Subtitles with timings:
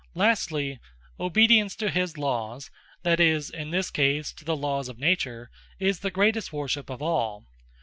[0.15, 0.79] Lastly,
[1.19, 2.71] Obedience to his Lawes
[3.03, 7.03] (that is, in this case to the Lawes of Nature,) is the greatest worship of
[7.03, 7.45] all.